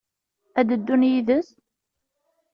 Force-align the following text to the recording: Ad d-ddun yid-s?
Ad 0.59 0.65
d-ddun 0.69 1.03
yid-s? 1.09 1.47